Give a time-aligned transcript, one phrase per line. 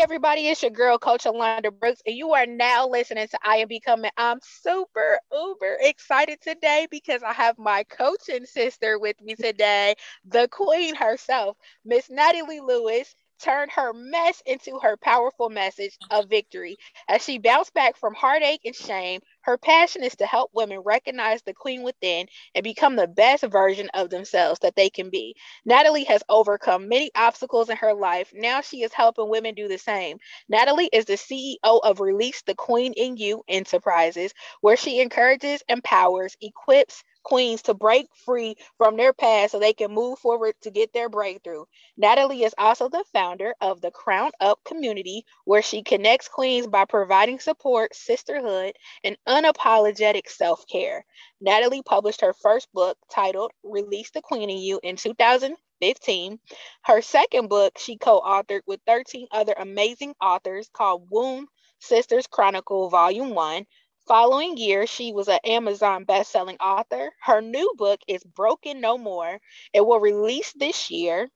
[0.00, 3.68] Everybody, it's your girl Coach Alonda Brooks, and you are now listening to I Am
[3.68, 4.10] Becoming.
[4.16, 9.94] I'm super uber excited today because I have my coaching sister with me today,
[10.24, 16.76] the queen herself, Miss Natalie Lewis turned her mess into her powerful message of victory.
[17.08, 21.42] As she bounced back from heartache and shame, her passion is to help women recognize
[21.42, 25.34] the queen within and become the best version of themselves that they can be.
[25.64, 28.32] Natalie has overcome many obstacles in her life.
[28.34, 30.18] Now she is helping women do the same.
[30.48, 36.36] Natalie is the CEO of Release the Queen in You Enterprises, where she encourages, empowers,
[36.40, 40.92] equips, queens to break free from their past so they can move forward to get
[40.92, 41.64] their breakthrough.
[41.96, 46.84] Natalie is also the founder of the Crown Up community, where she connects queens by
[46.84, 48.74] providing support, sisterhood,
[49.04, 51.04] and unapologetic self care.
[51.40, 56.38] Natalie published her first book titled Release the Queen in You in 2015.
[56.84, 61.46] Her second book, she co authored with 13 other amazing authors called Womb
[61.80, 63.66] Sisters Chronicle Volume 1,
[64.10, 67.14] Following year, she was an Amazon best-selling author.
[67.22, 69.40] Her new book is Broken No More.
[69.72, 71.30] It will release this year.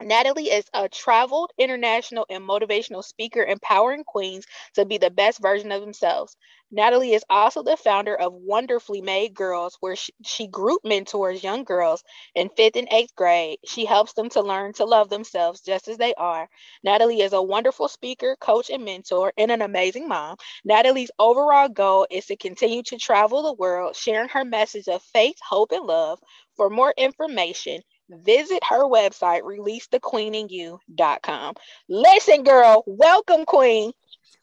[0.00, 5.72] Natalie is a traveled international and motivational speaker, empowering queens to be the best version
[5.72, 6.36] of themselves.
[6.70, 11.64] Natalie is also the founder of Wonderfully Made Girls, where she, she, group mentors young
[11.64, 12.02] girls
[12.34, 13.58] in fifth and eighth grade.
[13.64, 16.48] She helps them to learn to love themselves just as they are.
[16.82, 20.36] Natalie is a wonderful speaker, coach, and mentor, and an amazing mom.
[20.64, 25.36] Natalie's overall goal is to continue to travel the world, sharing her message of faith,
[25.48, 26.20] hope, and love.
[26.56, 27.80] For more information,
[28.22, 31.54] visit her website, releasethequeeninu.com.
[31.88, 33.92] Listen, girl, welcome, Queen.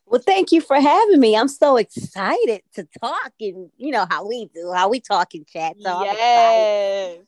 [0.06, 1.38] Well, thank you for having me.
[1.38, 5.48] I'm so excited to talk and you know how we do, how we talk and
[5.48, 5.78] chat.
[5.80, 7.20] So yes.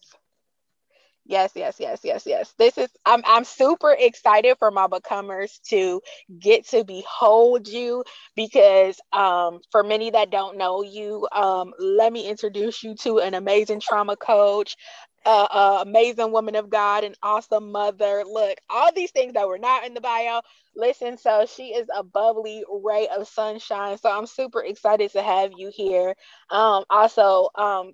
[1.25, 2.53] Yes, yes, yes, yes, yes.
[2.57, 6.01] This is I'm I'm super excited for my becomers to
[6.37, 8.03] get to behold you
[8.35, 13.35] because um for many that don't know you, um let me introduce you to an
[13.35, 14.75] amazing trauma coach,
[15.25, 18.23] uh, uh, amazing woman of God, an awesome mother.
[18.27, 20.41] Look, all these things that were not in the bio.
[20.75, 23.97] Listen, so she is a bubbly ray of sunshine.
[23.99, 26.15] So I'm super excited to have you here.
[26.49, 27.93] Um, also, um,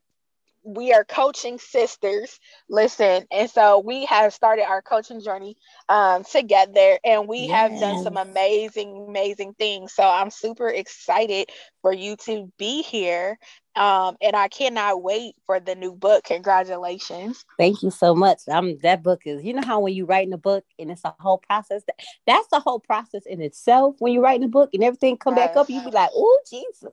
[0.64, 2.40] we are coaching sisters
[2.70, 5.56] listen and so we have started our coaching journey
[5.88, 7.52] um, together and we yes.
[7.52, 9.94] have done some amazing amazing things.
[9.94, 11.50] So i'm super excited
[11.82, 13.38] for you to be here
[13.76, 16.26] um, and i cannot wait for the new book.
[16.26, 17.46] Congratulations.
[17.58, 18.40] Thank you so much.
[18.50, 21.16] Um that book is you know how when you're writing a book and it's a
[21.20, 21.96] whole process that,
[22.28, 23.96] that's the whole process in itself.
[24.00, 26.92] When you're writing a book and everything come back up you be like oh jesus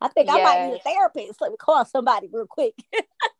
[0.00, 0.38] I think yes.
[0.38, 1.40] I might need a therapist.
[1.40, 2.74] Let me call somebody real quick.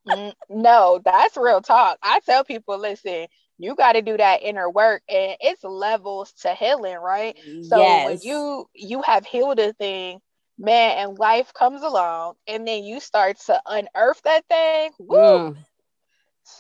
[0.51, 1.99] no, that's real talk.
[2.03, 3.27] I tell people, listen,
[3.59, 7.37] you got to do that inner work and it's levels to healing, right?
[7.69, 8.07] So yes.
[8.07, 10.21] when you you have healed a thing,
[10.59, 15.17] man, and life comes along and then you start to unearth that thing, woo.
[15.17, 15.57] Mm.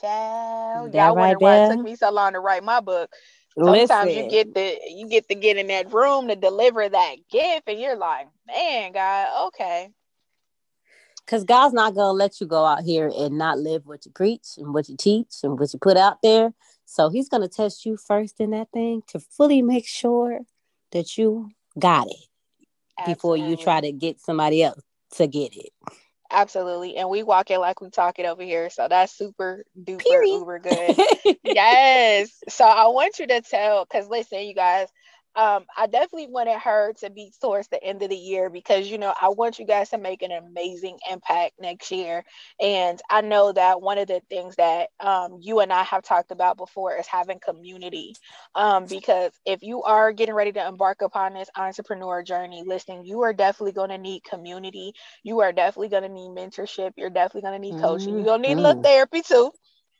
[0.00, 3.10] Child, y'all right wonder why it took me so long to write my book.
[3.56, 4.24] Sometimes Listen.
[4.24, 7.78] you get the you get to get in that room to deliver that gift, and
[7.78, 9.90] you're like, man, God, okay.
[11.24, 14.58] Because God's not gonna let you go out here and not live what you preach
[14.58, 16.52] and what you teach and what you put out there.
[16.84, 20.40] So He's gonna test you first in that thing to fully make sure
[20.90, 22.16] that you got it
[22.98, 23.14] Absolutely.
[23.14, 24.80] before you try to get somebody else
[25.12, 25.70] to get it.
[26.30, 26.96] Absolutely.
[26.96, 28.70] And we walk it like we talk it over here.
[28.70, 30.30] So that's super duper Period.
[30.30, 30.98] uber good.
[31.44, 32.42] yes.
[32.48, 34.88] So I want you to tell, because listen, you guys,
[35.36, 38.98] um, I definitely wanted her to be towards the end of the year because you
[38.98, 42.24] know I want you guys to make an amazing impact next year.
[42.60, 46.30] And I know that one of the things that um, you and I have talked
[46.30, 48.14] about before is having community.
[48.54, 53.22] Um, because if you are getting ready to embark upon this entrepreneur journey, listen, you
[53.22, 54.92] are definitely going to need community.
[55.22, 56.92] You are definitely going to need mentorship.
[56.96, 58.08] You're definitely going to need coaching.
[58.08, 58.16] Mm-hmm.
[58.18, 58.82] You're going to need a little mm-hmm.
[58.82, 59.50] therapy too.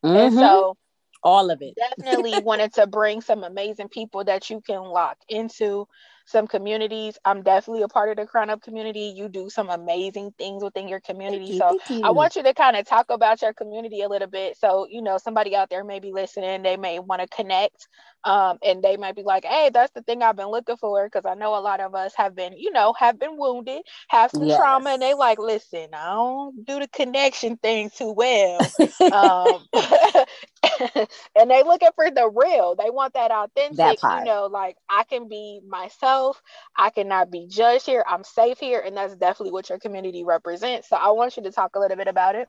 [0.04, 0.16] Mm-hmm.
[0.16, 0.76] And so
[1.24, 1.74] all of it.
[1.76, 5.88] Definitely wanted to bring some amazing people that you can lock into
[6.26, 7.18] some communities.
[7.24, 9.12] I'm definitely a part of the Crown Up community.
[9.16, 11.44] You do some amazing things within your community.
[11.44, 14.56] You, so I want you to kind of talk about your community a little bit.
[14.56, 17.88] So, you know, somebody out there may be listening, they may want to connect
[18.24, 21.08] um, and they might be like, hey, that's the thing I've been looking for.
[21.10, 24.30] Cause I know a lot of us have been, you know, have been wounded, have
[24.30, 24.58] some yes.
[24.58, 28.60] trauma, and they like, listen, I don't do the connection thing too well.
[29.12, 29.66] um,
[31.36, 32.74] and they looking for the real.
[32.74, 36.42] They want that authentic, that you know, like I can be myself,
[36.76, 40.88] I cannot be judged here, I'm safe here, and that's definitely what your community represents.
[40.88, 42.48] So I want you to talk a little bit about it.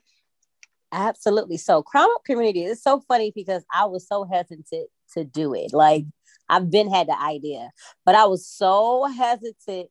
[0.92, 1.58] Absolutely.
[1.58, 5.74] So Crown Up Community is so funny because I was so hesitant to do it.
[5.74, 6.06] Like
[6.50, 7.72] I've been had the idea,
[8.06, 9.90] but I was so hesitant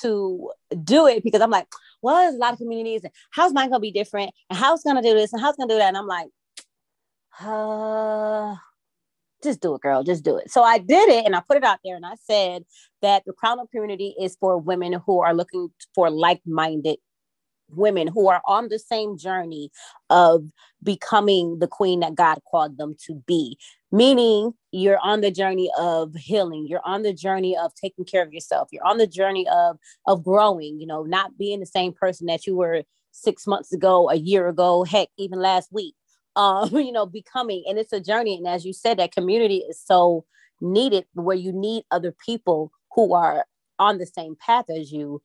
[0.00, 0.50] to
[0.82, 1.68] do it because I'm like,
[2.00, 5.02] well, there's a lot of communities, and how's mine gonna be different, and how's gonna
[5.02, 6.28] do this, and how's gonna do that, and I'm like,
[7.40, 8.56] uh,
[9.42, 10.50] just do it, girl, just do it.
[10.50, 12.64] So I did it, and I put it out there, and I said
[13.00, 16.98] that the Crown Up community is for women who are looking for like-minded
[17.74, 19.70] women who are on the same journey
[20.10, 20.44] of
[20.82, 23.56] becoming the queen that God called them to be.
[23.90, 26.66] Meaning, you're on the journey of healing.
[26.68, 28.68] You're on the journey of taking care of yourself.
[28.72, 30.80] You're on the journey of of growing.
[30.80, 34.48] You know, not being the same person that you were six months ago, a year
[34.48, 35.94] ago, heck, even last week.
[36.36, 38.36] Um, you know, becoming, and it's a journey.
[38.36, 40.24] And as you said, that community is so
[40.60, 43.44] needed, where you need other people who are
[43.78, 45.20] on the same path as you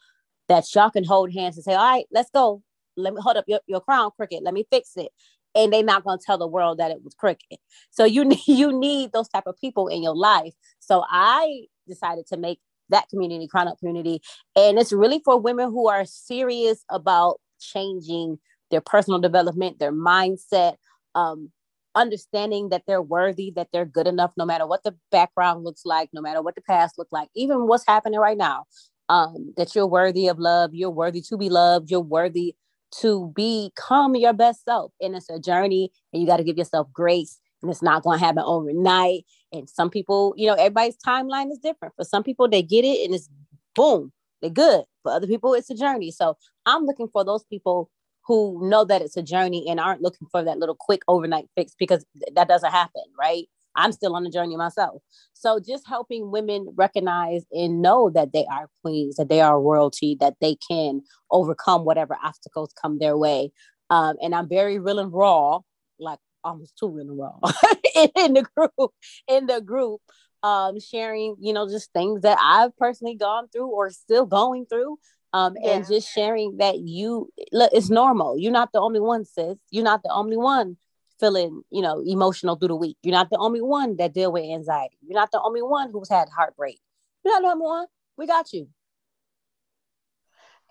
[0.48, 2.64] that y'all can hold hands and say, all right, let's go.
[2.96, 4.44] Let me hold up your, your crown cricket.
[4.44, 5.10] Let me fix it.
[5.54, 7.60] And they're not to tell the world that it was cricket.
[7.92, 10.54] So you need, you need those type of people in your life.
[10.80, 14.22] So I decided to make that community, Crown Up community.
[14.56, 18.40] And it's really for women who are serious about changing
[18.72, 20.76] their personal development, their mindset,
[21.18, 21.52] um,
[21.96, 26.10] understanding that they're worthy, that they're good enough, no matter what the background looks like,
[26.14, 28.66] no matter what the past looks like, even what's happening right now
[29.10, 32.56] um, that you're worthy of love, you're worthy to be loved, you're worthy
[33.00, 34.94] to become your best self.
[35.02, 37.40] And it's a journey, and you got to give yourself grace.
[37.64, 39.26] And it's not going to happen overnight.
[39.52, 41.96] And some people, you know, everybody's timeline is different.
[41.98, 43.30] For some people, they get it and it's
[43.76, 44.12] boom,
[44.42, 44.84] they're good.
[45.02, 46.12] For other people, it's a journey.
[46.12, 46.38] So
[46.68, 47.90] I'm looking for those people
[48.28, 51.74] who know that it's a journey and aren't looking for that little quick overnight fix
[51.80, 53.46] because that doesn't happen, right?
[53.78, 55.02] I'm still on the journey myself.
[55.34, 60.18] So just helping women recognize and know that they are queens, that they are royalty,
[60.20, 63.52] that they can overcome whatever obstacles come their way.
[63.90, 65.60] Um, and I'm very real and raw,
[66.00, 67.40] like almost too real and raw
[68.16, 68.92] in the group,
[69.28, 70.02] in the group,
[70.44, 74.98] um, sharing, you know, just things that I've personally gone through or still going through.
[75.38, 75.74] Um, yeah.
[75.74, 78.40] and just sharing that you look, it's normal.
[78.40, 79.58] You're not the only one, sis.
[79.70, 80.78] You're not the only one
[81.20, 82.98] feeling, you know, emotional through the week.
[83.04, 84.98] You're not the only one that deal with anxiety.
[85.06, 86.80] You're not the only one who's had heartbreak.
[87.24, 87.88] You're not the only one.
[88.18, 88.68] We got you.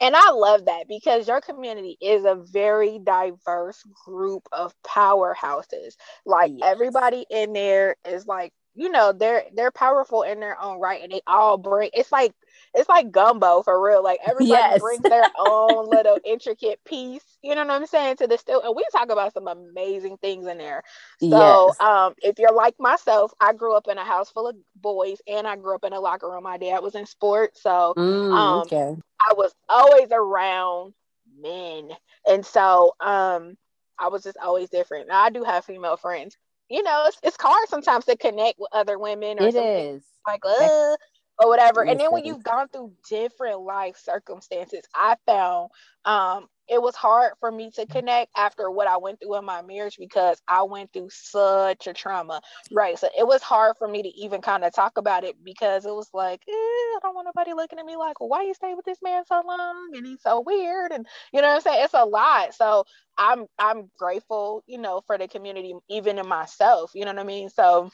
[0.00, 5.94] And I love that because your community is a very diverse group of powerhouses.
[6.24, 6.68] Like yes.
[6.74, 11.10] everybody in there is like, you know, they're they're powerful in their own right and
[11.10, 12.32] they all bring it's like
[12.74, 14.04] it's like gumbo for real.
[14.04, 14.80] Like everybody yes.
[14.80, 18.60] brings their own little intricate piece, you know what I'm saying, to the still.
[18.62, 20.82] And we talk about some amazing things in there.
[21.20, 21.28] So
[21.68, 21.80] yes.
[21.80, 25.46] um, if you're like myself, I grew up in a house full of boys and
[25.46, 26.44] I grew up in a locker room.
[26.44, 27.62] My dad was in sports.
[27.62, 28.94] So mm, um, okay.
[29.28, 30.92] I was always around
[31.40, 31.90] men.
[32.28, 33.56] And so um,
[33.98, 35.08] I was just always different.
[35.08, 36.36] Now I do have female friends.
[36.68, 39.38] You know, it's, it's hard sometimes to connect with other women.
[39.40, 40.02] Or it is.
[40.26, 40.96] Like, uh,
[41.38, 41.84] or whatever.
[41.84, 45.70] And then when you've gone through different life circumstances, I found
[46.04, 49.62] um, it was hard for me to connect after what I went through in my
[49.62, 52.40] marriage because I went through such a trauma,
[52.70, 52.98] right?
[52.98, 55.94] So it was hard for me to even kind of talk about it because it
[55.94, 58.74] was like, eh, I don't want nobody looking at me like, well, why you stay
[58.74, 61.84] with this man so long and he's so weird, and you know what I'm saying?
[61.84, 62.54] It's a lot.
[62.54, 62.84] So
[63.18, 66.92] I'm I'm grateful, you know, for the community, even in myself.
[66.94, 67.48] You know what I mean?
[67.50, 67.90] So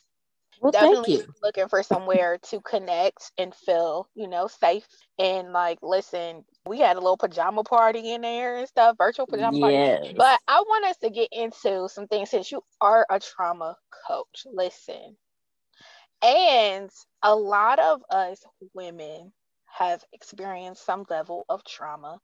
[0.61, 4.87] well, definitely looking for somewhere to connect and feel, you know, safe.
[5.19, 9.71] And like, listen, we had a little pajama party in there and stuff, virtual pajama
[9.71, 9.99] yes.
[10.01, 10.15] party.
[10.17, 13.77] But I want us to get into some things since you are a trauma
[14.07, 14.47] coach.
[14.53, 15.17] Listen,
[16.23, 16.91] and
[17.23, 19.33] a lot of us women
[19.67, 22.21] have experienced some level of trauma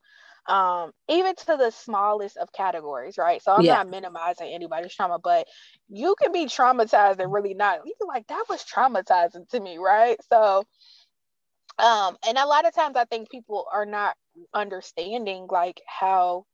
[0.49, 3.43] um, even to the smallest of categories, right?
[3.43, 3.75] So I'm yeah.
[3.75, 5.47] not minimizing anybody's trauma, but
[5.91, 7.81] you can be traumatized and really not.
[7.85, 10.17] You can like that was traumatizing to me, right?
[10.31, 10.65] So,
[11.79, 14.17] um, and a lot of times I think people are not
[14.55, 16.45] understanding like how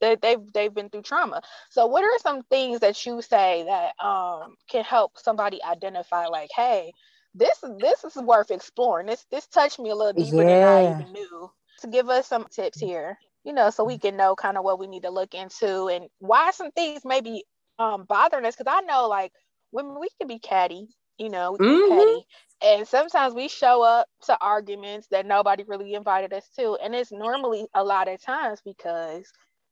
[0.00, 1.42] they, they've they've been through trauma.
[1.70, 6.50] So, what are some things that you say that um can help somebody identify like,
[6.54, 6.92] hey,
[7.34, 9.06] this this is worth exploring.
[9.06, 10.58] This this touched me a little deeper yeah.
[10.58, 11.50] than I even knew.
[11.80, 14.78] To give us some tips here you know, so we can know kind of what
[14.78, 17.44] we need to look into and why some things may be
[17.78, 18.54] um, bothering us.
[18.56, 19.32] Because I know, like,
[19.70, 20.88] when we can be catty,
[21.22, 21.98] you know, mm-hmm.
[21.98, 22.26] petty,
[22.62, 27.12] and sometimes we show up to arguments that nobody really invited us to, and it's
[27.12, 29.30] normally a lot of times because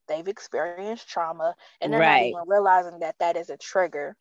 [0.09, 2.33] they've experienced trauma and they're right.
[2.33, 4.17] not even realizing that that is a trigger.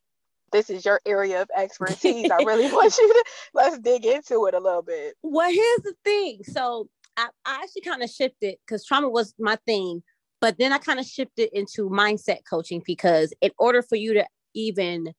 [0.52, 2.30] This is your area of expertise.
[2.30, 5.14] I really want you to let's dig into it a little bit.
[5.22, 6.40] Well, here's the thing.
[6.44, 10.02] So I, I actually kind of shifted because trauma was my thing,
[10.40, 14.26] but then I kind of shifted into mindset coaching because in order for you to
[14.54, 15.12] even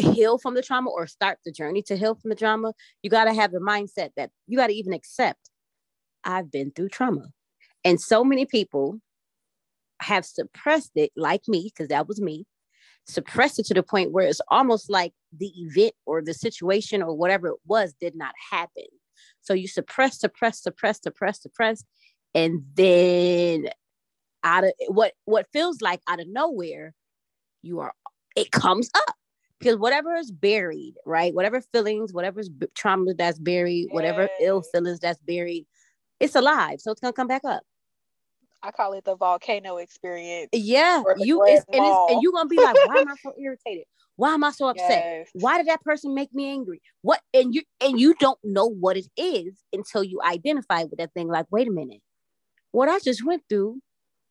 [0.00, 3.24] heal from the trauma or start the journey to heal from the trauma, you got
[3.24, 5.50] to have the mindset that you got to even accept
[6.24, 7.28] I've been through trauma.
[7.84, 9.00] And so many people
[10.02, 12.46] have suppressed it, like me, because that was me,
[13.06, 17.14] suppressed it to the point where it's almost like the event or the situation or
[17.14, 18.84] whatever it was did not happen.
[19.40, 21.84] So you suppress, suppress, suppress, suppress, suppress,
[22.34, 23.68] and then
[24.42, 26.94] out of what what feels like out of nowhere,
[27.62, 27.92] you are
[28.36, 29.16] it comes up
[29.60, 31.34] because whatever is buried, right?
[31.34, 35.66] Whatever feelings, whatever b- trauma that's buried, whatever ill feelings that's buried,
[36.18, 37.62] it's alive, so it's gonna come back up.
[38.62, 40.48] I call it the volcano experience.
[40.52, 43.84] Yeah, you it's, and, it's, and you gonna be like, why am I so irritated?
[44.16, 45.04] Why am I so upset?
[45.04, 45.28] Yes.
[45.34, 46.82] Why did that person make me angry?
[47.02, 51.14] What and you and you don't know what it is until you identify with that
[51.14, 51.28] thing.
[51.28, 52.02] Like, wait a minute,
[52.72, 53.80] what I just went through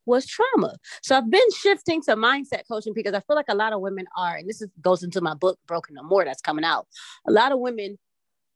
[0.10, 0.76] was trauma.
[1.02, 4.06] So I've been shifting to mindset coaching because I feel like a lot of women
[4.18, 6.88] are, and this is, goes into my book, Broken No More, that's coming out.
[7.28, 7.98] A lot of women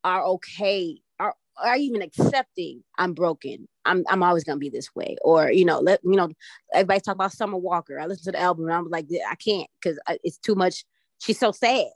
[0.03, 3.67] are okay, are are even accepting I'm broken.
[3.85, 5.15] I'm I'm always gonna be this way.
[5.21, 6.29] Or, you know, let you know,
[6.73, 7.99] everybody talk about Summer Walker.
[7.99, 10.83] I listened to the album and I'm like, I can't because it's too much.
[11.19, 11.87] She's so sad.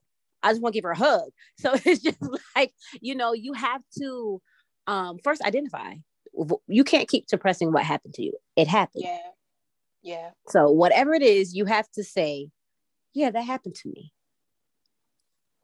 [0.44, 1.30] I just want to give her a hug.
[1.60, 2.20] So it's just
[2.56, 2.72] like,
[3.02, 4.42] you know, you have to
[4.86, 5.96] um first identify.
[6.68, 8.34] You can't keep suppressing what happened to you.
[8.56, 9.06] It happened.
[9.06, 9.18] Yeah.
[10.08, 10.30] Yeah.
[10.48, 12.48] So whatever it is, you have to say,
[13.14, 14.14] yeah, that happened to me.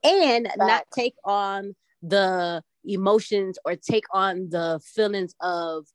[0.04, 0.58] And Facts.
[0.60, 5.86] not take on the emotions or take on the feelings of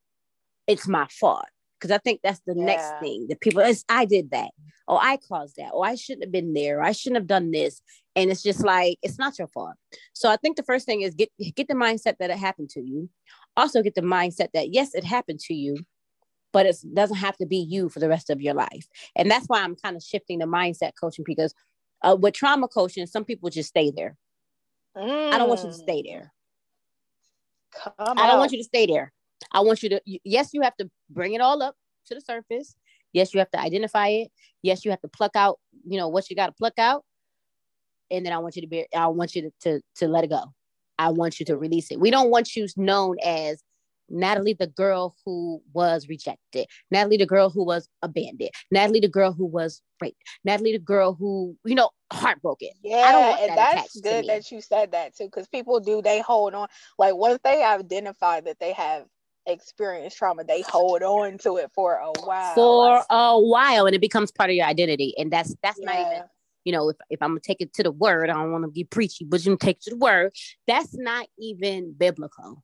[0.66, 1.44] it's my fault.
[1.78, 2.64] Because I think that's the yeah.
[2.64, 4.50] next thing that people is I did that.
[4.88, 5.72] Oh, I caused that.
[5.74, 6.78] Oh, I shouldn't have been there.
[6.78, 7.82] Or, I shouldn't have done this.
[8.16, 9.74] And it's just like it's not your fault.
[10.14, 12.80] So I think the first thing is get get the mindset that it happened to
[12.80, 13.10] you.
[13.58, 15.76] Also get the mindset that yes, it happened to you,
[16.52, 18.88] but it doesn't have to be you for the rest of your life.
[19.16, 21.54] And that's why I'm kind of shifting the mindset coaching because
[22.02, 24.16] uh, with trauma coaching, some people just stay there.
[24.96, 25.32] Mm.
[25.32, 26.32] I don't want you to stay there.
[27.74, 29.12] Come I don't want you to stay there.
[29.52, 31.76] I want you to, yes, you have to bring it all up
[32.06, 32.74] to the surface.
[33.12, 34.30] Yes, you have to identify it.
[34.62, 37.04] Yes, you have to pluck out, you know, what you got to pluck out.
[38.10, 40.30] And then I want you to be, I want you to, to, to let it
[40.30, 40.42] go.
[40.98, 42.00] I want you to release it.
[42.00, 43.62] We don't want you known as
[44.08, 49.32] Natalie, the girl who was rejected, Natalie, the girl who was abandoned, Natalie, the girl
[49.32, 52.70] who was raped, Natalie, the girl who, you know, heartbroken.
[52.82, 56.54] Yeah, and that that's good that you said that too, because people do, they hold
[56.54, 56.68] on.
[56.98, 59.04] Like once they identify that they have
[59.46, 62.54] experienced trauma, they hold on to it for a while.
[62.54, 65.14] For a while, and it becomes part of your identity.
[65.18, 65.86] And that's that's yeah.
[65.86, 66.24] not even
[66.64, 68.70] you know, if, if I'm gonna take it to the word, I don't want to
[68.70, 70.34] be preachy, but you can take it to the word.
[70.66, 72.62] That's not even biblical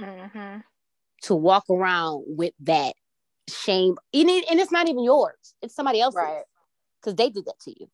[0.00, 0.58] mm-hmm.
[1.22, 2.94] to walk around with that
[3.48, 3.96] shame.
[4.12, 6.20] And, it, and it's not even yours, it's somebody else's
[7.00, 7.88] because they did that to you.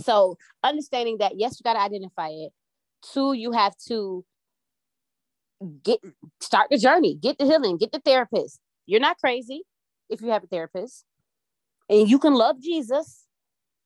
[0.00, 2.52] So understanding that, yes, you got to identify it.
[3.12, 4.24] Two, you have to
[5.82, 6.00] get
[6.40, 8.60] start the journey, get the healing, get the therapist.
[8.86, 9.62] You're not crazy
[10.10, 11.04] if you have a therapist,
[11.88, 13.24] and you can love Jesus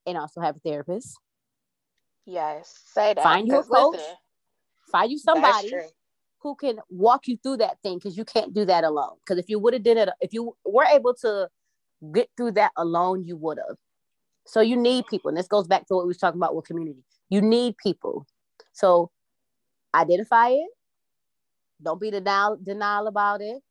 [0.07, 1.19] and also have a therapist.
[2.25, 3.23] Yes, say that.
[3.23, 3.97] Find your coach.
[3.97, 4.15] Listen,
[4.91, 5.71] find you somebody
[6.41, 9.17] who can walk you through that thing because you can't do that alone.
[9.25, 11.49] Because if you would have done it, if you were able to
[12.15, 13.77] get through that alone, you would have.
[14.47, 15.29] So you need people.
[15.29, 17.05] And this goes back to what we was talking about with community.
[17.29, 18.27] You need people.
[18.73, 19.11] So
[19.95, 20.71] identify it.
[21.83, 23.63] Don't be denial, denial about it.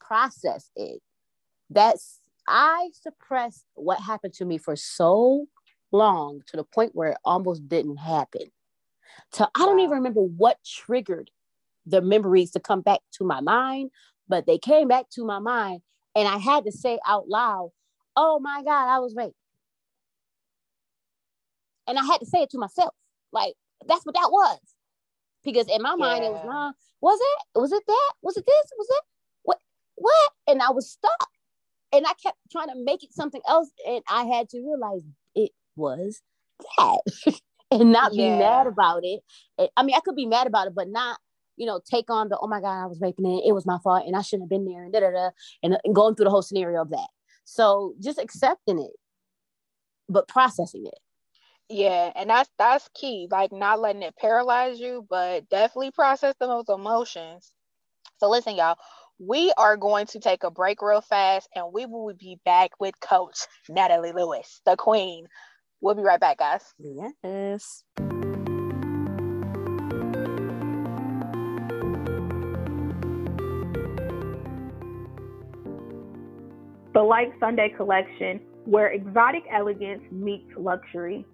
[0.00, 1.00] Process it.
[1.70, 5.46] That's I suppressed what happened to me for so
[5.92, 8.52] long to the point where it almost didn't happen.
[9.32, 11.30] So I don't even remember what triggered
[11.86, 13.90] the memories to come back to my mind,
[14.28, 15.82] but they came back to my mind
[16.14, 17.70] and I had to say out loud,
[18.16, 19.34] oh my God, I was raped.
[21.86, 22.94] And I had to say it to myself.
[23.32, 23.54] Like,
[23.86, 24.58] that's what that was.
[25.42, 26.06] Because in my yeah.
[26.06, 27.58] mind, it was, nah, was it?
[27.58, 28.12] Was it that?
[28.22, 28.72] Was it this?
[28.78, 29.04] Was it?
[29.42, 29.58] What?
[29.96, 30.30] What?
[30.48, 31.28] And I was stuck.
[31.92, 33.70] And I kept trying to make it something else.
[33.86, 35.02] And I had to realize
[35.34, 36.22] it was
[36.78, 37.00] that.
[37.70, 38.36] and not yeah.
[38.36, 39.20] be mad about it.
[39.76, 41.18] I mean, I could be mad about it, but not
[41.56, 43.44] you know, take on the, oh my God, I was raping it.
[43.46, 45.30] It was my fault and I shouldn't have been there and da da da.
[45.62, 47.08] And, and going through the whole scenario of that.
[47.44, 48.92] So just accepting it,
[50.08, 50.98] but processing it.
[51.68, 53.26] Yeah, and that's that's key.
[53.30, 57.52] Like not letting it paralyze you, but definitely process those emotions.
[58.18, 58.76] So listen, y'all,
[59.18, 62.98] we are going to take a break real fast and we will be back with
[63.00, 65.26] Coach Natalie Lewis, the Queen.
[65.80, 66.62] We'll be right back, guys.
[66.78, 67.84] Yes.
[76.94, 81.26] The Like Sunday collection, where exotic elegance meets luxury.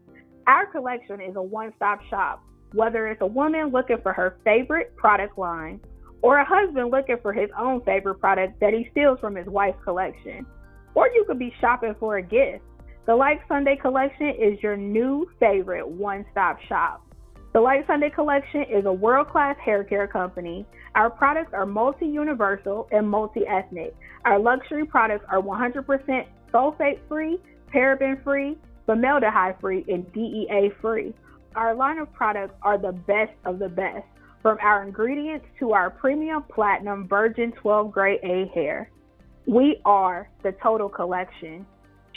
[0.47, 4.97] Our collection is a one stop shop, whether it's a woman looking for her favorite
[4.97, 5.79] product line
[6.23, 9.77] or a husband looking for his own favorite product that he steals from his wife's
[9.85, 10.47] collection.
[10.95, 12.65] Or you could be shopping for a gift.
[13.05, 17.07] The Like Sunday collection is your new favorite one stop shop.
[17.53, 20.65] The Like Sunday collection is a world class hair care company.
[20.95, 23.93] Our products are multi universal and multi ethnic.
[24.25, 27.41] Our luxury products are 100% sulfate free,
[27.75, 31.13] paraben free, formaldehyde free, and DEA free.
[31.57, 34.07] Our line of products are the best of the best,
[34.43, 38.93] from our ingredients to our premium platinum virgin 12 grade A hair.
[39.47, 41.67] We are the Total Collection.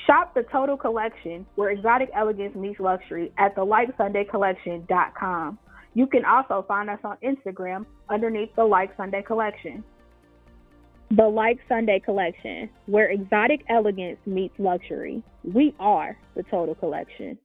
[0.08, 5.60] Shop the Total Collection, where exotic elegance meets luxury, at thelikesundaycollection.com.
[5.94, 9.84] You can also find us on Instagram underneath the Like Sunday Collection.
[11.12, 15.22] The Like Sunday Collection, where exotic elegance meets luxury.
[15.44, 17.38] We are the Total Collection.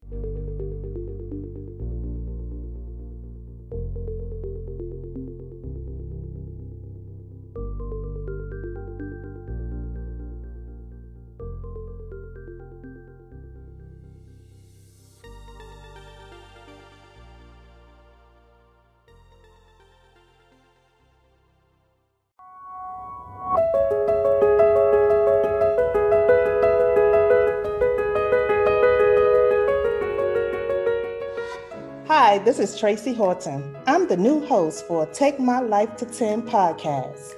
[32.48, 33.76] This is Tracy Horton.
[33.86, 37.34] I'm the new host for Take My Life to 10 podcast.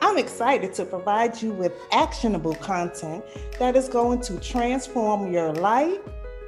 [0.00, 3.22] I'm excited to provide you with actionable content
[3.58, 5.98] that is going to transform your life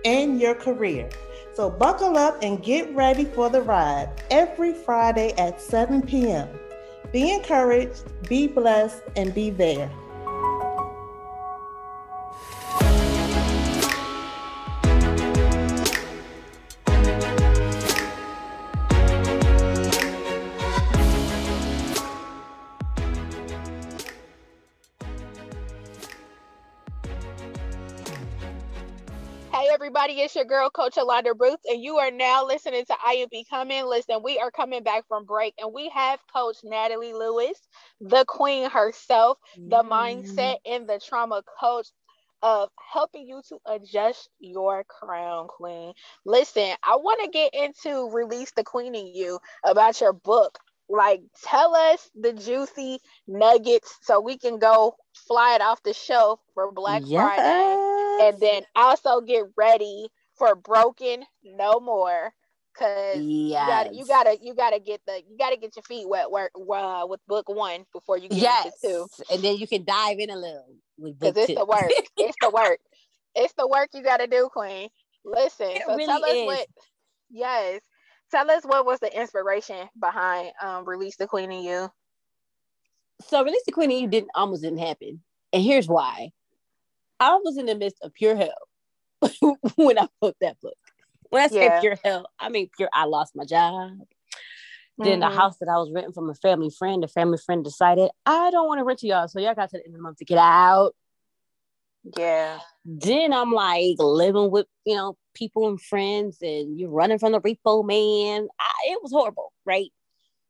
[0.07, 1.11] and your career.
[1.53, 6.49] So buckle up and get ready for the ride every Friday at 7 p.m.
[7.13, 9.91] Be encouraged, be blessed, and be there.
[30.27, 33.87] It's your girl, Coach Alonda Bruce, and you are now listening to I Am Becoming.
[33.87, 37.57] Listen, we are coming back from break, and we have Coach Natalie Lewis,
[38.01, 39.89] the queen herself, the mm.
[39.89, 41.87] mindset and the trauma coach
[42.43, 45.93] of helping you to adjust your crown, queen.
[46.25, 50.59] Listen, I want to get into Release the Queen in You about your book.
[50.89, 54.97] Like, tell us the juicy nuggets so we can go
[55.29, 57.23] fly it off the shelf for Black yes.
[57.37, 62.33] Friday and then also get ready for broken no more
[62.77, 63.21] because yes.
[63.23, 66.51] you gotta you gotta you gotta get the you gotta get your feet wet work
[66.55, 68.67] uh, with book one before you get yes.
[68.67, 71.55] into two and then you can dive in a little because it's two.
[71.55, 72.79] the work it's the work
[73.35, 74.89] it's the work you gotta do queen
[75.25, 76.47] listen it so really tell us is.
[76.47, 76.67] what
[77.31, 77.81] yes
[78.31, 81.91] tell us what was the inspiration behind um release the queen in you
[83.23, 85.21] so release the queen in you didn't almost didn't happen
[85.53, 86.31] and here's why
[87.19, 90.77] I was in the midst of pure hell when I wrote that book.
[91.31, 91.81] When I say yeah.
[91.81, 92.89] pure hell, I mean pure.
[92.93, 93.91] I lost my job.
[94.99, 95.05] Mm-hmm.
[95.05, 95.37] Then the mm-hmm.
[95.37, 98.67] house that I was renting from a family friend, the family friend decided I don't
[98.67, 100.25] want to rent to y'all, so y'all got to the end of the month to
[100.25, 100.95] get out.
[102.17, 102.61] Yeah.
[102.85, 107.41] Then I'm like living with you know people and friends, and you're running from the
[107.41, 108.49] repo man.
[108.59, 109.91] I, it was horrible, right?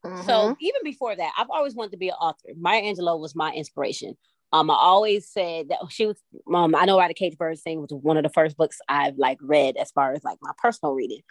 [0.04, 0.26] Mm-hmm.
[0.26, 2.50] So even before that, I've always wanted to be an author.
[2.56, 4.16] Maya Angelou was my inspiration.
[4.52, 6.16] Um, I always said that she was.
[6.52, 9.16] Um, I know Why the Cage Bird Sing was one of the first books I've
[9.18, 11.22] like read as far as like my personal reading.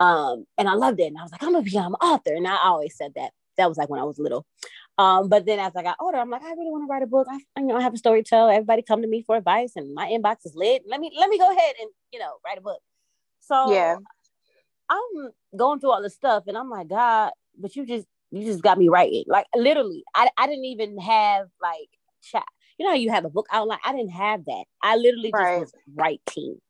[0.00, 1.06] Um, and I loved it.
[1.06, 2.34] And I was like, I'm gonna be an author.
[2.34, 3.32] And I always said that.
[3.58, 4.46] That was like when I was little.
[4.96, 7.06] Um, but then as I got older, I'm like, I really want to write a
[7.06, 7.26] book.
[7.30, 8.48] I, you know, I have a story to tell.
[8.48, 10.82] Everybody come to me for advice, and my inbox is lit.
[10.86, 12.80] Let me let me go ahead and you know write a book.
[13.40, 13.96] So yeah,
[14.88, 18.62] I'm going through all this stuff, and I'm like, God, but you just you just
[18.62, 19.24] got me writing.
[19.26, 21.88] Like literally, I I didn't even have like
[22.22, 22.44] chat
[22.82, 23.78] you know, you have a book outline.
[23.84, 24.64] I didn't have that.
[24.82, 25.60] I literally right.
[25.60, 26.60] just was writing.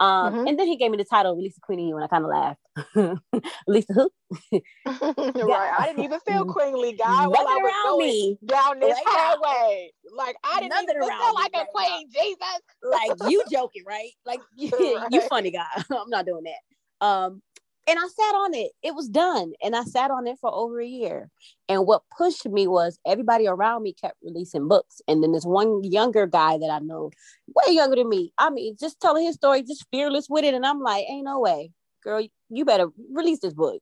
[0.00, 0.46] Um, mm-hmm.
[0.46, 2.24] and then he gave me the title Release the Queen in You, and I kind
[2.24, 2.60] of laughed.
[3.66, 4.10] Release the who?
[4.86, 5.74] right.
[5.76, 8.38] I didn't even feel queenly, guy, while I was going me.
[8.46, 9.90] down this right highway.
[10.16, 12.22] Like I didn't Nothing even feel like a queen, now.
[12.22, 12.60] Jesus.
[12.84, 14.10] like you joking, right?
[14.24, 15.08] Like you, right.
[15.10, 15.66] you funny guy.
[15.90, 17.04] I'm not doing that.
[17.04, 17.42] Um,
[17.88, 18.72] and I sat on it.
[18.82, 19.52] It was done.
[19.62, 21.30] And I sat on it for over a year.
[21.70, 25.00] And what pushed me was everybody around me kept releasing books.
[25.08, 27.10] And then this one younger guy that I know,
[27.46, 30.52] way younger than me, I mean, just telling his story, just fearless with it.
[30.52, 31.72] And I'm like, ain't no way,
[32.04, 33.80] girl, you better release this book.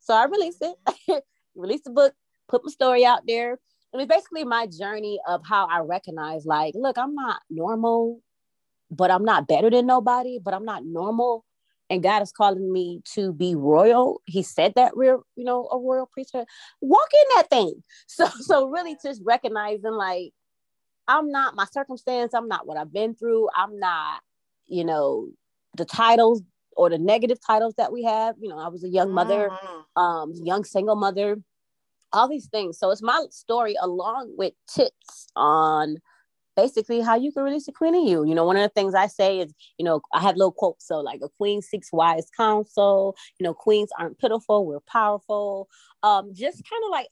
[0.00, 1.22] So I released it,
[1.54, 2.14] released the book,
[2.48, 3.54] put my story out there.
[3.92, 8.20] It was basically my journey of how I recognize, like, look, I'm not normal,
[8.90, 11.44] but I'm not better than nobody, but I'm not normal
[11.88, 14.20] and God is calling me to be royal.
[14.26, 16.46] He said that we're, you know, a royal priesthood.
[16.80, 17.82] Walk in that thing.
[18.08, 20.32] So, so really just recognizing like
[21.08, 24.22] I'm not my circumstance, I'm not what I've been through, I'm not,
[24.66, 25.28] you know,
[25.76, 26.42] the titles
[26.76, 28.36] or the negative titles that we have.
[28.40, 30.02] You know, I was a young mother, mm-hmm.
[30.02, 31.36] um, young single mother,
[32.12, 32.78] all these things.
[32.78, 35.98] So it's my story along with tips on
[36.56, 38.24] basically how you can release the queen in you.
[38.24, 40.86] You know, one of the things I say is, you know, I have little quotes.
[40.86, 45.68] So like a queen seeks wise counsel, you know, queens aren't pitiful, we're powerful.
[46.02, 47.08] Um, just kind of like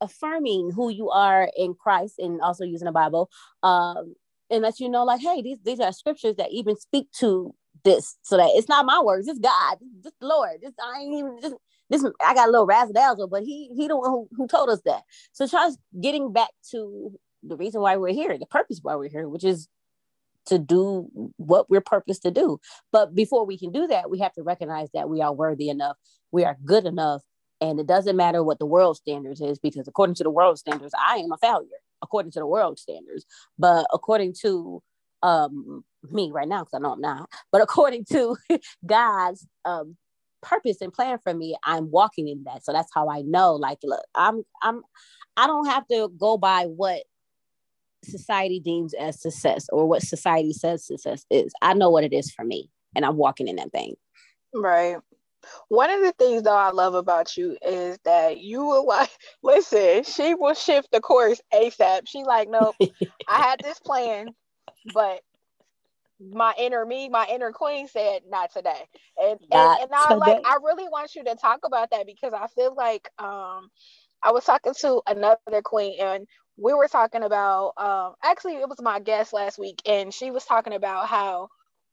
[0.00, 3.30] affirming who you are in Christ and also using the Bible.
[3.62, 4.14] Um,
[4.50, 8.18] and let you know, like, hey, these these are scriptures that even speak to this,
[8.22, 10.58] so that it's not my words, it's God, it's the Lord.
[10.60, 11.54] This I ain't even just
[11.88, 12.04] this.
[12.24, 14.82] I got a little razzle dazzle, but he he the one who, who told us
[14.84, 15.04] that.
[15.32, 19.28] So try getting back to the reason why we're here, the purpose why we're here,
[19.28, 19.68] which is
[20.46, 22.58] to do what we're purposed to do.
[22.90, 25.96] But before we can do that, we have to recognize that we are worthy enough,
[26.30, 27.22] we are good enough,
[27.60, 30.94] and it doesn't matter what the world standards is because according to the world standards,
[30.98, 31.68] I am a failure
[32.02, 33.24] according to the world standards.
[33.58, 34.82] But according to
[35.22, 38.36] um, me right now, because I know I'm not, but according to
[38.86, 39.96] God's um,
[40.42, 42.64] purpose and plan for me, I'm walking in that.
[42.64, 43.54] So that's how I know.
[43.54, 44.82] Like, look, I'm I'm
[45.36, 47.04] I don't have to go by what
[48.04, 51.52] society deems as success or what society says success is.
[51.62, 53.94] I know what it is for me, and I'm walking in that thing.
[54.54, 54.96] Right.
[55.68, 59.10] One of the things though I love about you is that you will like
[59.42, 62.02] listen, she will shift the course ASAP.
[62.06, 62.76] She like, nope,
[63.28, 64.28] I had this plan,
[64.92, 65.20] but
[66.20, 68.88] my inner me, my inner queen said not today.
[69.20, 72.46] And and, and I like I really want you to talk about that because I
[72.48, 73.70] feel like um
[74.22, 76.26] I was talking to another queen and
[76.62, 80.44] we were talking about um actually it was my guest last week and she was
[80.44, 81.48] talking about how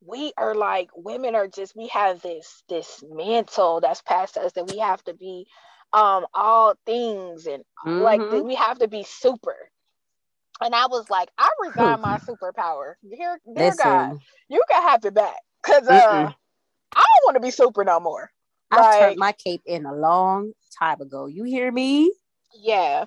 [0.06, 4.70] we are like women are just we have this this mantle that's past us that
[4.70, 5.46] we have to be
[5.92, 8.00] um all things and mm-hmm.
[8.00, 9.56] like we have to be super.
[10.62, 12.94] And i was like i resign my superpower.
[13.02, 16.32] Here dear god you can have it back because uh
[16.94, 18.30] i don't want to be super no more.
[18.70, 21.26] I like, turned my cape in a long time ago.
[21.26, 22.12] You hear me?
[22.54, 23.06] Yeah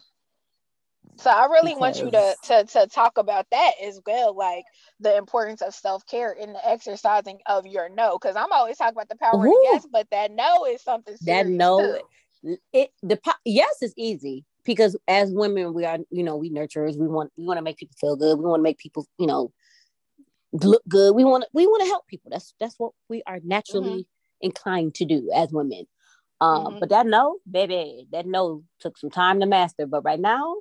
[1.18, 1.80] so I really because...
[1.80, 4.66] want you to, to to talk about that as well, like
[5.00, 8.18] the importance of self care in the exercising of your no.
[8.18, 9.52] Because I'm always talking about the power Ooh.
[9.52, 12.00] of yes, but that no is something that no.
[12.44, 12.58] Too.
[12.74, 17.08] It the yes is easy because as women we are you know we nurturers we
[17.08, 19.52] want we want to make people feel good we want to make people you know
[20.52, 23.40] look good we want to we want to help people that's that's what we are
[23.44, 24.46] naturally mm-hmm.
[24.46, 25.86] inclined to do as women
[26.42, 26.80] um mm-hmm.
[26.80, 30.58] but that no baby that no took some time to master but right now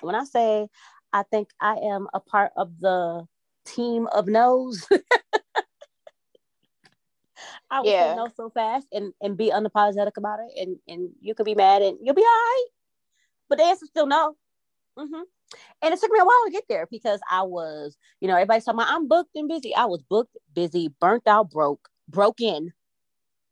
[0.00, 0.68] when I say
[1.12, 3.26] I think I am a part of the
[3.64, 4.86] team of no's,
[7.70, 8.12] I will yeah.
[8.12, 10.60] say no so fast and, and be unapologetic about it.
[10.60, 12.66] And, and you could be mad and you'll be all right.
[13.48, 14.36] But the answer still no.
[14.98, 15.22] Mm-hmm.
[15.82, 18.64] And it took me a while to get there because I was, you know, everybody's
[18.64, 19.74] talking about I'm booked and busy.
[19.74, 22.72] I was booked, busy, burnt out, broke, broken.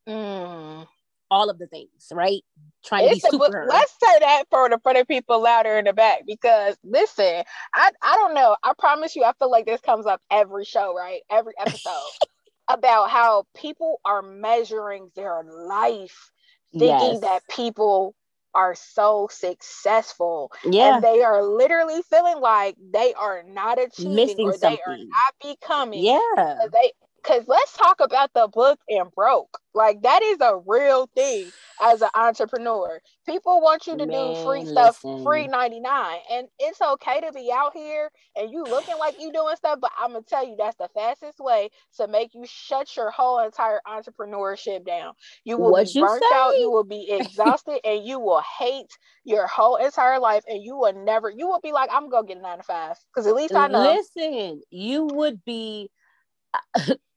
[0.08, 0.86] Mm
[1.30, 2.42] all of the things, right?
[2.84, 3.66] Trying it's to be super.
[3.68, 7.42] let's say that for the for the people louder in the back because listen,
[7.74, 8.56] I I don't know.
[8.62, 11.20] I promise you, I feel like this comes up every show, right?
[11.30, 12.28] Every episode
[12.68, 16.30] about how people are measuring their life,
[16.72, 17.20] thinking yes.
[17.20, 18.14] that people
[18.54, 20.52] are so successful.
[20.64, 20.94] Yeah.
[20.94, 24.78] And they are literally feeling like they are not achieving Missing or something.
[24.86, 26.04] they are not becoming.
[26.04, 26.66] Yeah.
[26.72, 26.92] They
[27.24, 29.58] Cause let's talk about the book and broke.
[29.74, 31.50] Like that is a real thing
[31.82, 33.00] as an entrepreneur.
[33.26, 36.18] People want you to Man, do free stuff, free 99.
[36.30, 39.90] And it's okay to be out here and you looking like you doing stuff, but
[39.98, 43.80] I'm gonna tell you that's the fastest way to make you shut your whole entire
[43.86, 45.14] entrepreneurship down.
[45.44, 46.36] You will what be burnt say?
[46.36, 50.76] out, you will be exhausted, and you will hate your whole entire life, and you
[50.76, 52.96] will never, you will be like, I'm gonna get nine to five.
[53.14, 53.80] Because at least I know.
[53.80, 55.90] Listen, you would be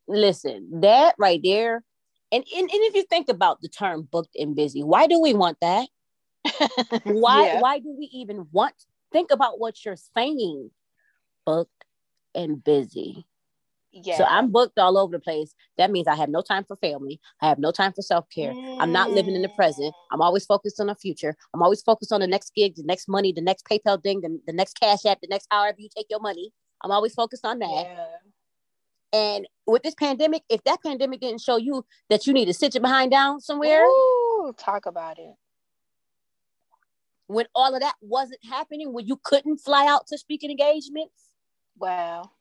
[0.08, 1.84] listen, that right there,
[2.32, 5.34] and, and, and if you think about the term booked and busy, why do we
[5.34, 5.88] want that?
[7.04, 7.60] why yeah.
[7.60, 8.74] why do we even want
[9.12, 10.72] think about what you're saying?
[11.46, 11.86] Booked
[12.36, 13.26] and busy.
[13.92, 14.18] Yeah.
[14.18, 15.56] So I'm booked all over the place.
[15.78, 17.20] That means I have no time for family.
[17.42, 18.54] I have no time for self care.
[18.54, 18.78] Mm.
[18.80, 19.94] I'm not living in the present.
[20.12, 21.36] I'm always focused on the future.
[21.54, 24.40] I'm always focused on the next gig, the next money, the next PayPal thing, the,
[24.46, 26.52] the next cash app, the next however you take your money.
[26.84, 27.86] I'm always focused on that.
[27.86, 28.06] Yeah.
[29.14, 32.74] And with this pandemic, if that pandemic didn't show you that you need to sit
[32.74, 35.34] your behind down somewhere, Ooh, talk about it.
[37.28, 41.32] When all of that wasn't happening, when you couldn't fly out to speaking engagements,
[41.78, 42.32] wow,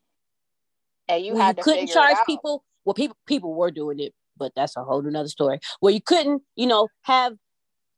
[1.07, 2.63] and you had you couldn't charge people.
[2.85, 5.59] Well, people people were doing it but that's a whole nother story.
[5.79, 7.33] Where you couldn't, you know, have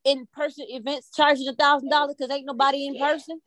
[0.05, 3.41] in-person events charging a thousand dollars because ain't nobody in person.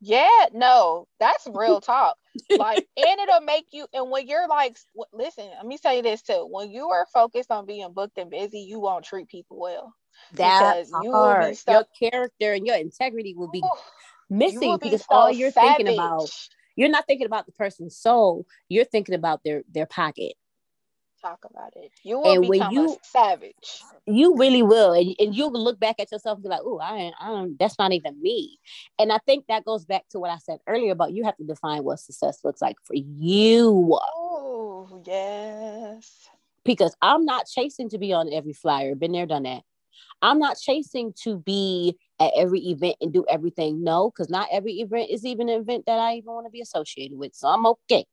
[0.00, 2.16] Yeah, no, that's real talk.
[2.56, 3.86] Like, and it'll make you.
[3.92, 4.76] And when you're like,
[5.12, 6.46] listen, let me say this too.
[6.50, 9.94] When you are focused on being booked and busy, you won't treat people well.
[10.32, 11.10] That's you.
[11.10, 13.62] Will be so, your character and your integrity will be
[14.30, 15.86] missing will be because so all you're savage.
[15.86, 16.30] thinking about,
[16.76, 18.46] you're not thinking about the person's soul.
[18.68, 20.34] You're thinking about their their pocket
[21.20, 21.90] talk about it.
[22.02, 23.82] You will and become you, a savage.
[24.06, 27.12] You really will, and, and you'll look back at yourself and be like, "Oh, I,
[27.20, 27.58] I don't.
[27.58, 28.58] That's not even me."
[28.98, 31.44] And I think that goes back to what I said earlier about you have to
[31.44, 33.98] define what success looks like for you.
[34.16, 36.28] Oh yes.
[36.64, 38.94] Because I'm not chasing to be on every flyer.
[38.94, 39.62] Been there, done that.
[40.22, 43.84] I'm not chasing to be at every event and do everything.
[43.84, 46.60] No, because not every event is even an event that I even want to be
[46.60, 47.34] associated with.
[47.34, 48.04] So I'm okay.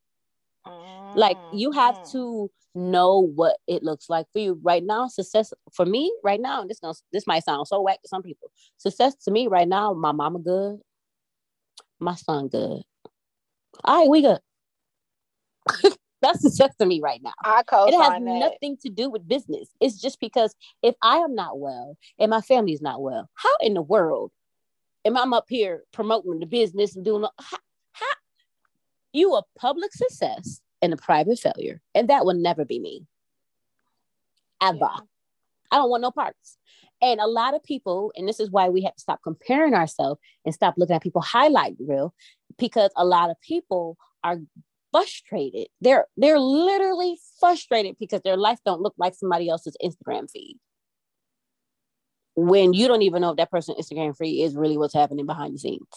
[1.15, 1.19] Mm-hmm.
[1.19, 2.12] Like you have mm.
[2.12, 5.08] to know what it looks like for you right now.
[5.08, 8.51] Success for me right now, this gonna this might sound so whack to some people.
[8.78, 10.80] Success to me right now, my mama good,
[11.99, 12.82] my son good.
[13.84, 14.39] All right, we good.
[16.21, 17.34] That's success to me right now.
[17.43, 19.69] I it has nothing to do with business.
[19.80, 23.56] It's just because if I am not well and my family is not well, how
[23.62, 24.32] in the world
[25.06, 27.58] am I up here promoting the business and doing how,
[27.91, 28.06] how
[29.13, 31.82] you a public success and a private failure.
[31.93, 33.06] And that will never be me.
[34.62, 34.78] Ever.
[34.80, 35.00] Yeah.
[35.71, 36.58] I don't want no parts.
[37.02, 40.21] And a lot of people, and this is why we have to stop comparing ourselves
[40.45, 42.13] and stop looking at people highlight reel,
[42.58, 44.39] because a lot of people are
[44.91, 45.67] frustrated.
[45.82, 50.58] They're they're literally frustrated because their life don't look like somebody else's Instagram feed.
[52.36, 55.56] When you don't even know if that person's Instagram feed is really what's happening behind
[55.56, 55.88] the scenes.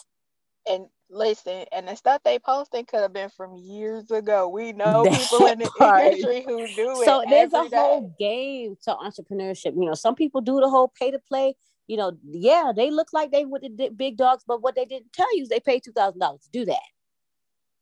[0.67, 4.47] And listen, and the stuff they posting could have been from years ago.
[4.47, 6.05] We know that people in the part.
[6.05, 7.05] industry who do it.
[7.05, 7.77] So there's a day.
[7.77, 9.73] whole game to entrepreneurship.
[9.75, 11.55] You know, some people do the whole pay to play.
[11.87, 15.11] You know, yeah, they look like they with the big dogs, but what they didn't
[15.11, 16.79] tell you is they paid two thousand dollars to do that.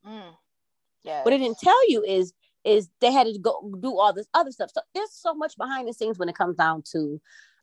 [0.06, 0.34] Mm.
[1.04, 1.22] Yeah.
[1.22, 2.32] What they didn't tell you is
[2.64, 4.70] is they had to go do all this other stuff.
[4.74, 7.20] So there's so much behind the scenes when it comes down to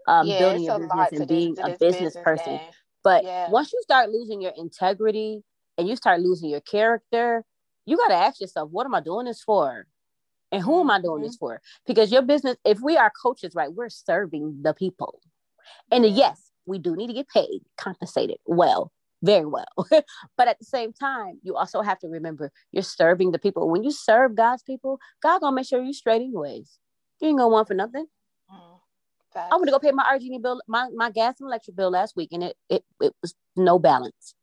[0.07, 2.59] um, yeah, building a business and being a business, business person.
[3.03, 3.49] But yeah.
[3.49, 5.43] once you start losing your integrity
[5.77, 7.43] and you start losing your character,
[7.85, 9.85] you got to ask yourself, what am I doing this for?
[10.51, 11.27] And who am I doing mm-hmm.
[11.27, 11.61] this for?
[11.85, 15.19] Because your business, if we are coaches, right, we're serving the people.
[15.91, 19.65] And yes, we do need to get paid, compensated well, very well.
[20.37, 23.69] but at the same time, you also have to remember you're serving the people.
[23.69, 26.79] When you serve God's people, God gonna make sure you straight anyways.
[27.19, 28.05] You ain't gonna want for nothing.
[28.51, 28.79] Mm,
[29.35, 32.15] I went to go pay my RG bill, my, my gas and electric bill last
[32.15, 34.35] week, and it, it it was no balance.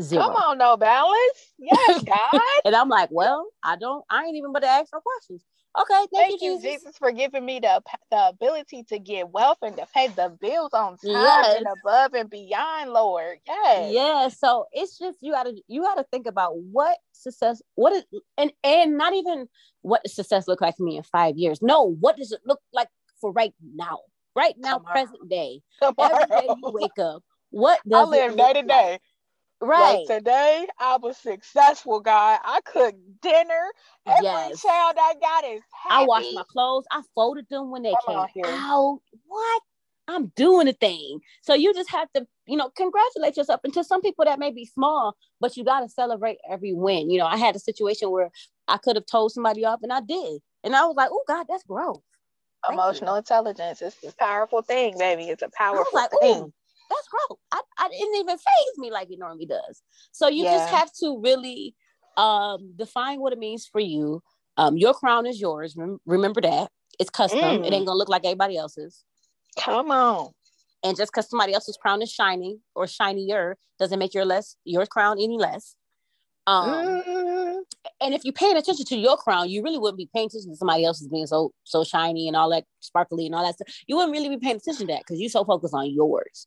[0.00, 0.24] Zero.
[0.24, 1.52] Come on, no balance.
[1.58, 2.40] Yes, God.
[2.64, 5.44] and I'm like, well, I don't, I ain't even but to ask no questions.
[5.78, 6.82] Okay, thank, thank you, Jesus.
[6.82, 6.98] Jesus.
[6.98, 10.96] for giving me the the ability to get wealth and to pay the bills on
[10.96, 11.56] time yes.
[11.56, 13.38] and above and beyond, Lord.
[13.46, 13.92] Yes.
[13.92, 14.28] Yeah.
[14.28, 18.04] So it's just you gotta you gotta think about what success, what is
[18.36, 19.46] and and not even
[19.82, 21.60] what does success look like to me in five years.
[21.62, 22.88] No, what does it look like
[23.20, 23.98] for right now?
[24.34, 24.94] Right now, Tomorrow.
[24.94, 25.60] present day.
[25.80, 26.18] Tomorrow.
[26.22, 27.22] Every day you wake up.
[27.50, 28.98] What does I live day to day.
[29.60, 30.04] Right.
[30.08, 32.38] Like today, I was successful, God.
[32.44, 33.72] I cooked dinner.
[34.06, 34.62] Every yes.
[34.62, 36.04] child I got is happy.
[36.04, 36.84] I washed my clothes.
[36.92, 39.00] I folded them when they came out.
[39.26, 39.62] What?
[40.06, 41.20] I'm doing a thing.
[41.42, 43.60] So you just have to, you know, congratulate yourself.
[43.64, 47.10] And to some people that may be small, but you got to celebrate every win.
[47.10, 48.30] You know, I had a situation where
[48.68, 50.40] I could have told somebody off and I did.
[50.64, 52.00] And I was like, oh God, that's growth.
[52.66, 53.18] Thank Emotional you.
[53.18, 53.82] intelligence.
[53.82, 55.24] It's a powerful thing, baby.
[55.24, 56.52] It's a powerful like, thing
[56.88, 57.38] that's growth.
[57.52, 59.82] I, I didn't even phase me like it normally does.
[60.12, 60.52] So you yeah.
[60.58, 61.74] just have to really
[62.16, 64.22] um, define what it means for you.
[64.56, 65.74] Um, your crown is yours.
[65.76, 66.70] Rem- remember that.
[66.98, 67.40] It's custom.
[67.40, 67.66] Mm.
[67.66, 69.04] It ain't gonna look like everybody else's.
[69.58, 70.30] Come on.
[70.84, 74.86] And just because somebody else's crown is shiny or shinier doesn't make your less your
[74.86, 75.76] crown any less.
[76.46, 77.56] Um, mm.
[78.00, 80.56] And if you're paying attention to your crown, you really wouldn't be paying attention to
[80.56, 83.68] somebody else's being so so shiny and all that sparkly and all that stuff.
[83.86, 86.46] You wouldn't really be paying attention to that because you're so focused on yours.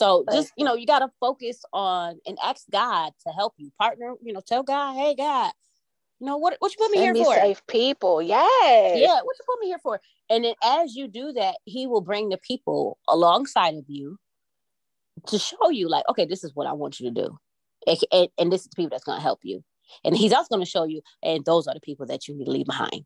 [0.00, 3.70] So just, you know, you got to focus on and ask God to help you.
[3.78, 5.52] Partner, you know, tell God, hey, God,
[6.18, 7.34] you know, what, what you put me Send here me for?
[7.34, 8.22] Safe people.
[8.22, 8.98] Yes.
[8.98, 9.20] Yeah.
[9.22, 10.00] What you put me here for?
[10.30, 14.16] And then as you do that, he will bring the people alongside of you
[15.26, 17.38] to show you like, okay, this is what I want you to do.
[17.86, 19.62] And, and, and this is the people that's going to help you.
[20.02, 22.46] And he's also going to show you, and those are the people that you need
[22.46, 23.04] to leave behind.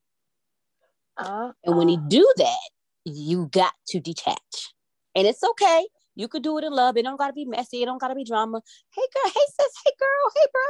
[1.17, 1.97] Uh, and when uh.
[2.09, 2.71] do that,
[3.05, 4.73] you got to detach.
[5.17, 5.89] And it's okay.
[6.16, 6.96] You could do it in love.
[6.96, 7.83] It don't gotta be messy.
[7.83, 8.61] It don't gotta be drama.
[8.94, 10.62] Hey girl, hey sis, hey girl, hey bro.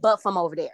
[0.00, 0.70] But from over there.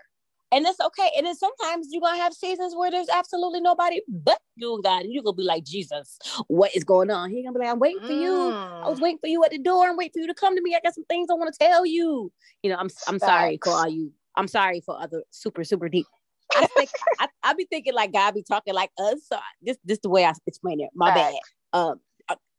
[0.51, 1.11] and it's okay.
[1.17, 5.03] And then sometimes you're gonna have seasons where there's absolutely nobody but you and God,
[5.05, 7.31] and you're gonna be like, Jesus, what is going on?
[7.31, 8.55] He's gonna be like, I'm waiting for you.
[8.85, 9.03] I was Mm.
[9.03, 9.89] waiting for you at the door.
[9.89, 10.75] I'm waiting for you to come to me.
[10.75, 12.33] I got some things I want to tell you.
[12.63, 14.13] You know, I'm I'm sorry for all you.
[14.37, 16.07] I'm sorry for other super super deep.
[16.55, 19.21] I think I, I be thinking like God be talking like us.
[19.27, 20.91] So I- this this the way I explain it.
[20.95, 21.35] My bad.
[21.75, 22.01] Um,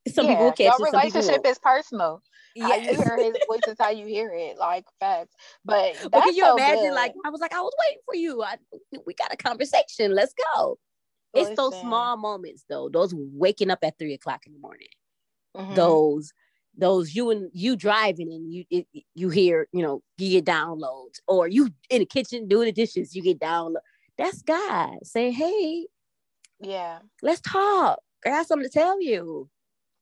[0.08, 0.82] some yeah, people catch your it.
[0.84, 2.22] Relationship is personal.
[2.58, 4.58] How you hear his voice is how you hear it.
[4.58, 5.34] Like facts.
[5.64, 6.90] But But can you so imagine?
[6.90, 6.94] good.
[6.94, 8.42] Like I was like, I was waiting for you.
[8.42, 8.56] I,
[9.06, 10.14] we got a conversation.
[10.14, 10.78] Let's go.
[11.34, 12.88] It's those small moments though.
[12.88, 14.88] Those waking up at three o'clock in the morning.
[15.54, 15.74] Mhm.
[15.74, 16.32] Those
[16.76, 21.20] those you and you driving and you it, you hear you know you get downloads
[21.28, 23.76] or you in the kitchen doing the dishes you get download.
[24.18, 25.86] That's God saying, hey,
[26.60, 28.00] Yeah, let's talk.
[28.24, 29.48] I got something to tell you.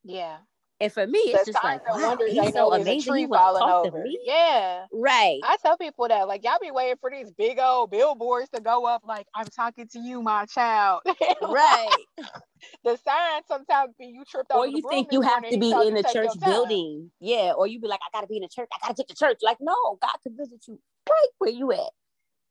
[0.05, 0.39] Yeah.
[0.83, 3.15] And for me, it's The just like, wow, he's so amazing.
[3.15, 4.19] He talk to me.
[4.25, 4.87] Yeah.
[4.93, 5.39] Right.
[5.45, 8.85] I tell people that, like, y'all be waiting for these big old billboards to go
[8.85, 11.03] up, like, I'm talking to you, my child.
[11.43, 11.89] right.
[12.85, 15.95] the signs sometimes be you tripped or the you think you have to be in
[15.95, 17.13] you a take your church building.
[17.21, 17.53] Yeah.
[17.57, 18.69] Or you be like, I gotta be in the church.
[18.75, 19.39] I gotta get to church.
[19.41, 21.91] Like, no, God can visit you right where you at.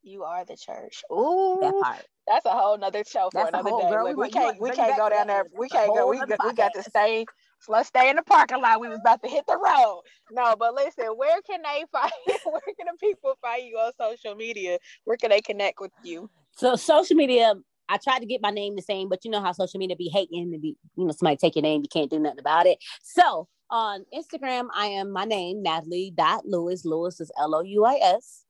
[0.03, 1.03] You are the church.
[1.09, 2.03] That Ooh, part.
[2.27, 3.89] that's a whole nother show for That's another whole- day.
[3.89, 5.45] girl, we we can't we can't go down there.
[5.57, 6.07] We can't go.
[6.07, 7.25] We got, we got to stay.
[7.67, 8.81] Let's stay in the parking lot.
[8.81, 10.01] We was about to hit the road.
[10.31, 12.11] No, but listen, where can they find
[12.45, 14.79] where can the people find you on social media?
[15.05, 16.29] Where can they connect with you?
[16.57, 17.53] So social media,
[17.87, 20.09] I tried to get my name the same, but you know how social media be
[20.09, 22.79] hating and be, you know, somebody take your name, you can't do nothing about it.
[23.03, 26.83] So on Instagram, I am my name, Natalie dot Louis.
[26.85, 28.45] Louis is L-O-U-I-S.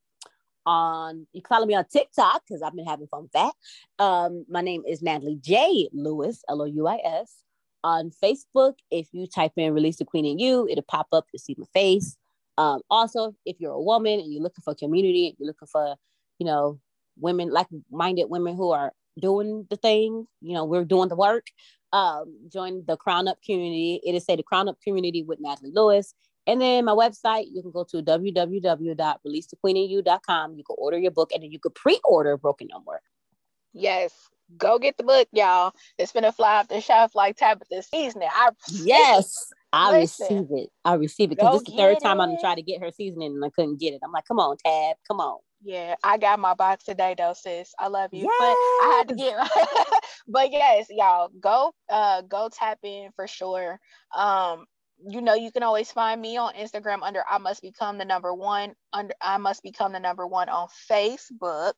[0.65, 3.53] On you can follow me on TikTok because I've been having fun with that.
[3.97, 5.89] Um, my name is Natalie J.
[5.91, 7.43] Louis, L-O-U-I-S.
[7.83, 11.39] On Facebook, if you type in release the queen in you, it'll pop up, you'll
[11.39, 12.15] see my face.
[12.59, 15.95] Um, also, if you're a woman and you're looking for community, you're looking for,
[16.37, 16.79] you know,
[17.17, 21.47] women like-minded women who are doing the thing, you know, we're doing the work.
[21.93, 23.99] Um, join the Crown Up community.
[24.05, 26.13] It is say the Crown Up community with Natalie Louis.
[26.47, 30.55] And then my website, you can go to www.releasethequeeninu.com.
[30.55, 33.01] You can order your book and then you could pre-order Broken No More.
[33.73, 34.13] Yes.
[34.57, 35.71] Go get the book, y'all.
[35.97, 38.27] It's been a fly off the shelf like Tabitha seasoning.
[38.29, 40.69] I Yes, I Listen, receive it.
[40.83, 42.91] I receive it because this is the third get time I'm trying to get her
[42.91, 44.01] seasoning and I couldn't get it.
[44.03, 45.39] I'm like, come on, Tab, come on.
[45.63, 47.73] Yeah, I got my box today though, sis.
[47.77, 48.23] I love you.
[48.23, 49.37] But I had to get
[50.27, 53.79] but yes, y'all go uh go tap in for sure.
[54.15, 54.65] Um
[55.09, 58.33] you know you can always find me on Instagram under I must become the number
[58.33, 61.73] one under I must become the number one on Facebook.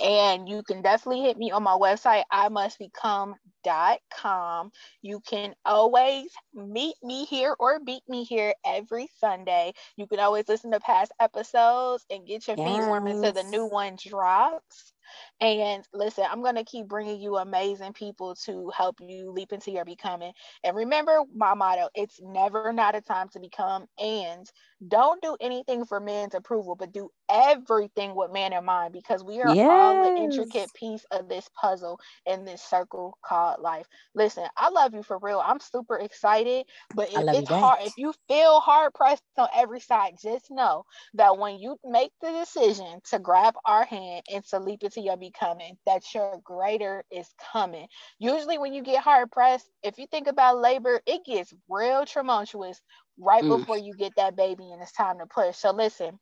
[0.00, 4.70] And you can definitely hit me on my website, I must become.com.
[5.02, 9.72] You can always meet me here or beat me here every Sunday.
[9.96, 13.64] You can always listen to past episodes and get your feet warm until the new
[13.64, 13.66] Yes.
[13.66, 14.92] one drops.
[15.40, 19.70] And listen, I'm going to keep bringing you amazing people to help you leap into
[19.70, 20.34] your becoming.
[20.62, 23.86] And remember my motto it's never not a time to become.
[23.98, 24.50] And
[24.86, 29.40] don't do anything for man's approval, but do everything with man in mind because we
[29.40, 33.86] are all an intricate piece of this puzzle in this circle called life.
[34.14, 35.40] Listen, I love you for real.
[35.44, 39.96] I'm super excited, but if it's hard, if you feel hard pressed on every side,
[40.20, 44.82] just know that when you make the decision to grab our hand and to leap
[44.82, 47.54] into your becoming, that your greater is coming.
[47.90, 52.80] Usually, when you get hard pressed, if you think about labor, it gets real tumultuous
[53.18, 53.46] right Mm.
[53.46, 55.56] before you get that baby and it's time to push.
[55.56, 56.18] So, listen,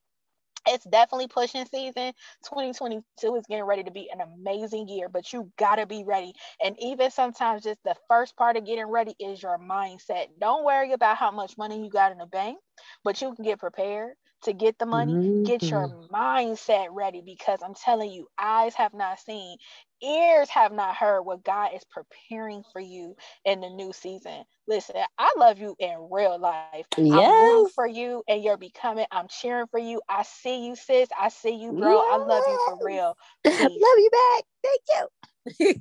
[0.67, 2.13] it's definitely pushing season.
[2.47, 6.33] 2022 is getting ready to be an amazing year, but you gotta be ready.
[6.63, 10.29] And even sometimes, just the first part of getting ready is your mindset.
[10.41, 12.59] Don't worry about how much money you got in the bank,
[13.05, 15.19] but you can get prepared to get the money.
[15.45, 16.09] Get your Mhm.
[16.13, 19.57] mindset ready because I'm telling you, eyes have not seen,
[20.03, 24.45] ears have not heard what God is preparing for you in the new season.
[24.67, 26.87] Listen, I love you in real life.
[27.11, 27.75] I'm rooting Yes.
[27.75, 29.07] for you and you're becoming.
[29.11, 30.01] I'm cheering for you.
[30.09, 31.09] I see you, sis.
[31.19, 32.01] I see you, bro.
[32.07, 32.83] I love you for Yes.
[32.83, 33.17] real.
[33.47, 34.45] love you back.
[34.63, 35.09] Thank you.